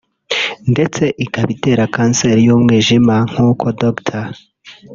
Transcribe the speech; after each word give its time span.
ndetse 0.71 1.03
ikaba 1.25 1.49
itera 1.55 1.83
kanseri 1.95 2.39
y’umwijima; 2.47 3.15
nk’uko 3.31 3.65
Dr 3.81 4.27